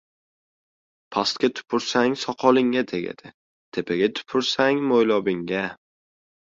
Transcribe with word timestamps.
•Pastga 1.15 1.49
tupursang 1.59 2.17
soqolingga 2.23 2.85
tegadi, 2.95 3.33
tepaga 3.77 4.13
tupursang― 4.17 4.83
mo‘ylovingga. 4.91 5.65